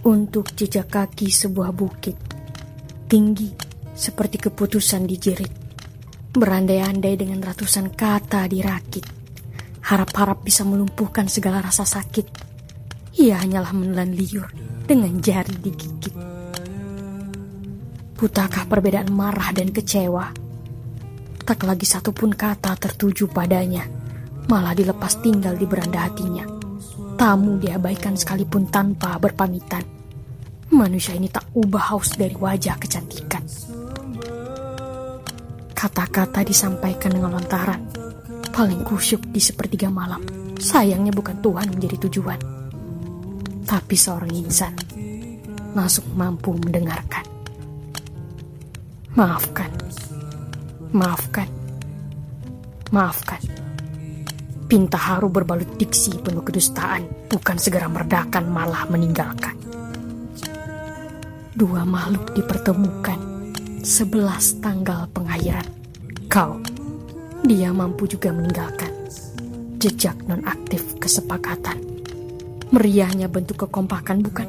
[0.00, 2.16] Untuk jejak kaki sebuah bukit,
[3.04, 3.52] tinggi
[3.92, 5.52] seperti keputusan dijerit,
[6.32, 9.04] berandai-andai dengan ratusan kata dirakit,
[9.84, 12.32] harap-harap bisa melumpuhkan segala rasa sakit.
[13.20, 14.48] Ia hanyalah menelan liur
[14.88, 16.16] dengan jari digigit.
[18.16, 20.32] Butakah perbedaan marah dan kecewa?
[21.44, 23.84] Tak lagi satupun kata tertuju padanya,
[24.48, 26.59] malah dilepas tinggal di beranda hatinya.
[27.20, 29.84] Tamu diabaikan sekalipun tanpa berpamitan.
[30.72, 33.44] Manusia ini tak ubah haus dari wajah kecantikan.
[35.76, 37.84] Kata-kata disampaikan dengan lontaran.
[38.48, 40.24] Paling kusyuk di sepertiga malam.
[40.56, 42.40] Sayangnya bukan Tuhan menjadi tujuan.
[43.68, 44.72] Tapi seorang insan
[45.76, 47.28] masuk mampu mendengarkan.
[49.12, 49.68] Maafkan.
[50.96, 51.48] Maafkan.
[52.88, 53.49] Maafkan.
[54.70, 59.58] Pinta haru berbalut diksi penuh kedustaan, bukan segera meredakan malah meninggalkan.
[61.50, 63.18] Dua makhluk dipertemukan,
[63.82, 65.66] sebelas tanggal pengairan.
[66.30, 66.62] Kau,
[67.42, 68.94] dia mampu juga meninggalkan
[69.82, 71.82] jejak nonaktif kesepakatan.
[72.70, 74.46] Meriahnya bentuk kekompakan bukan?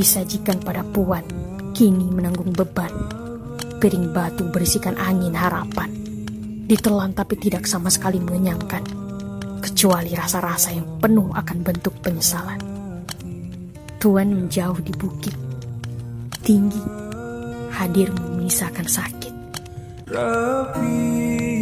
[0.00, 1.28] Disajikan pada puan,
[1.76, 2.96] kini menanggung beban.
[3.84, 5.97] Piring batu berisikan angin harapan
[6.68, 8.84] ditelan tapi tidak sama sekali mengenyangkan,
[9.64, 12.60] kecuali rasa-rasa yang penuh akan bentuk penyesalan.
[13.96, 15.32] Tuan menjauh di bukit,
[16.44, 16.84] tinggi,
[17.72, 19.34] hadirmu menyisakan sakit.
[20.12, 21.58] Rapikan